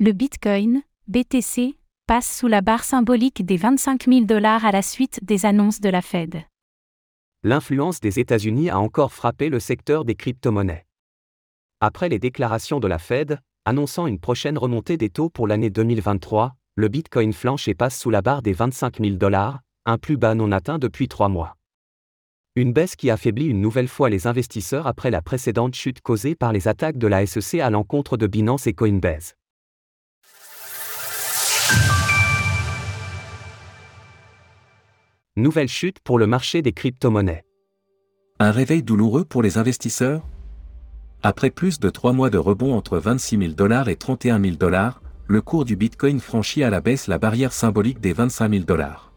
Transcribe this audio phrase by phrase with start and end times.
[0.00, 1.74] Le Bitcoin, BTC,
[2.06, 5.88] passe sous la barre symbolique des 25 000 dollars à la suite des annonces de
[5.88, 6.44] la Fed.
[7.42, 10.86] L'influence des États-Unis a encore frappé le secteur des crypto-monnaies.
[11.80, 16.54] Après les déclarations de la Fed, annonçant une prochaine remontée des taux pour l'année 2023,
[16.76, 20.36] le Bitcoin flanche et passe sous la barre des 25 000 dollars, un plus bas
[20.36, 21.56] non atteint depuis trois mois.
[22.54, 26.52] Une baisse qui affaiblit une nouvelle fois les investisseurs après la précédente chute causée par
[26.52, 29.34] les attaques de la SEC à l'encontre de Binance et Coinbase.
[35.38, 37.44] Nouvelle chute pour le marché des crypto-monnaies.
[38.40, 40.26] Un réveil douloureux pour les investisseurs?
[41.22, 45.00] Après plus de trois mois de rebond entre 26 000 dollars et 31 000 dollars,
[45.28, 49.12] le cours du Bitcoin franchit à la baisse la barrière symbolique des 25 000 dollars.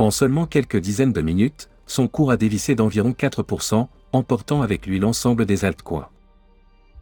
[0.00, 4.98] En seulement quelques dizaines de minutes, son cours a dévissé d'environ 4%, emportant avec lui
[4.98, 6.08] l'ensemble des altcoins.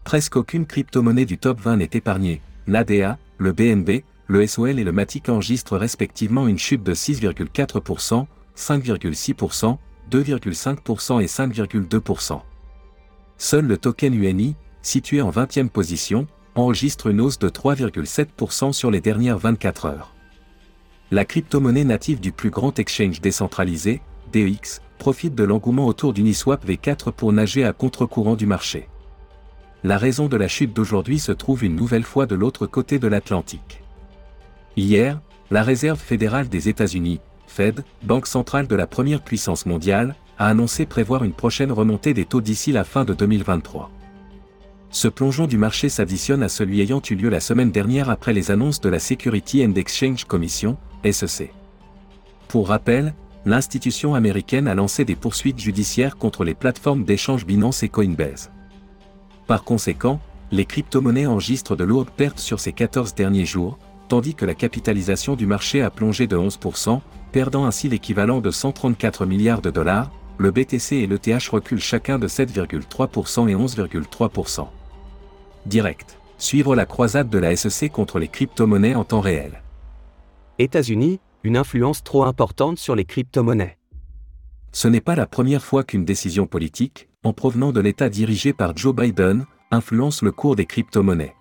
[0.04, 4.92] Presque aucune crypto-monnaie du top 20 n'est épargnée, l'ADA, le BNB, le SOL et le
[4.92, 8.26] Matic enregistrent respectivement une chute de 6,4%,
[8.56, 9.78] 5,6%,
[10.10, 12.40] 2,5% et 5,2%.
[13.38, 19.00] Seul le token UNI, situé en 20e position, enregistre une hausse de 3,7% sur les
[19.00, 20.14] dernières 24 heures.
[21.10, 27.12] La crypto-monnaie native du plus grand exchange décentralisé, DEX, profite de l'engouement autour d'Uniswap V4
[27.12, 28.88] pour nager à contre-courant du marché.
[29.84, 33.08] La raison de la chute d'aujourd'hui se trouve une nouvelle fois de l'autre côté de
[33.08, 33.82] l'Atlantique.
[34.78, 40.46] Hier, la Réserve fédérale des États-Unis, Fed, banque centrale de la première puissance mondiale, a
[40.46, 43.90] annoncé prévoir une prochaine remontée des taux d'ici la fin de 2023.
[44.90, 48.52] Ce plongeon du marché s'additionne à celui ayant eu lieu la semaine dernière après les
[48.52, 50.76] annonces de la Security and Exchange Commission,
[51.10, 51.52] SEC.
[52.46, 53.14] Pour rappel,
[53.46, 58.52] l'institution américaine a lancé des poursuites judiciaires contre les plateformes d'échange Binance et Coinbase.
[59.48, 60.20] Par conséquent,
[60.52, 63.76] les crypto-monnaies enregistrent de lourdes pertes sur ces 14 derniers jours,
[64.08, 67.00] tandis que la capitalisation du marché a plongé de 11%,
[67.32, 72.28] perdant ainsi l'équivalent de 134 milliards de dollars, le BTC et l'ETH reculent chacun de
[72.28, 74.66] 7,3% et 11,3%.
[75.66, 76.18] Direct.
[76.38, 79.62] Suivre la croisade de la SEC contre les crypto-monnaies en temps réel.
[80.58, 83.76] États-Unis, une influence trop importante sur les crypto-monnaies.
[84.72, 88.76] Ce n'est pas la première fois qu'une décision politique, en provenant de l'État dirigé par
[88.76, 91.34] Joe Biden, influence le cours des crypto-monnaies.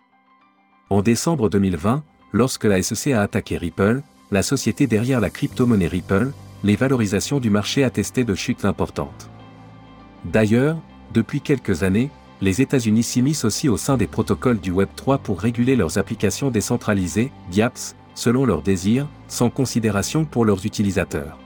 [0.89, 2.03] En décembre 2020,
[2.33, 4.01] lorsque la SEC a attaqué Ripple,
[4.31, 6.31] la société derrière la crypto-monnaie Ripple,
[6.63, 9.29] les valorisations du marché attestaient de chutes importantes.
[10.25, 10.77] D'ailleurs,
[11.13, 12.09] depuis quelques années,
[12.41, 17.31] les États-Unis s'immiscent aussi au sein des protocoles du Web3 pour réguler leurs applications décentralisées,
[17.55, 21.37] DApps, selon leurs désirs, sans considération pour leurs utilisateurs.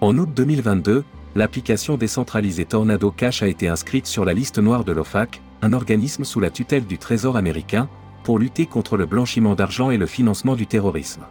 [0.00, 4.92] En août 2022, l'application décentralisée Tornado Cash a été inscrite sur la liste noire de
[4.92, 7.88] l'OFAC, un organisme sous la tutelle du Trésor américain,
[8.22, 11.22] pour lutter contre le blanchiment d'argent et le financement du terrorisme.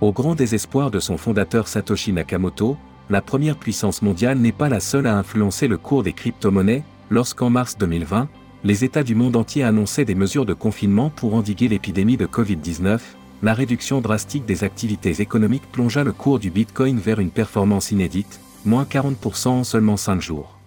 [0.00, 2.76] Au grand désespoir de son fondateur Satoshi Nakamoto,
[3.10, 7.50] la première puissance mondiale n'est pas la seule à influencer le cours des crypto-monnaies, lorsqu'en
[7.50, 8.28] mars 2020,
[8.64, 13.00] les États du monde entier annonçaient des mesures de confinement pour endiguer l'épidémie de Covid-19,
[13.42, 18.40] la réduction drastique des activités économiques plongea le cours du Bitcoin vers une performance inédite,
[18.64, 20.58] moins 40% en seulement 5 jours.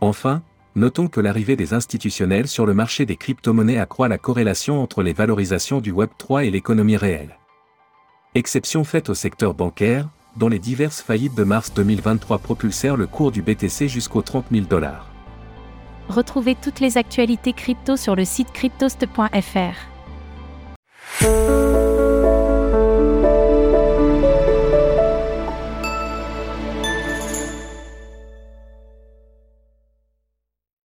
[0.00, 0.42] Enfin,
[0.76, 5.12] notons que l'arrivée des institutionnels sur le marché des crypto-monnaies accroît la corrélation entre les
[5.12, 7.38] valorisations du Web3 et l'économie réelle.
[8.34, 13.30] Exception faite au secteur bancaire, dont les diverses faillites de mars 2023 propulsèrent le cours
[13.30, 15.08] du BTC jusqu'aux 30 000 dollars.
[16.08, 19.94] Retrouvez toutes les actualités crypto sur le site cryptost.fr.